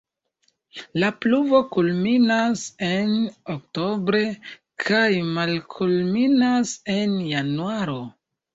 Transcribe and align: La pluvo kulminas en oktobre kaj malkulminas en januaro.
La 1.01 1.09
pluvo 1.25 1.59
kulminas 1.75 2.63
en 2.87 3.13
oktobre 3.57 4.23
kaj 4.87 5.05
malkulminas 5.39 6.75
en 6.99 7.17
januaro. 7.37 8.03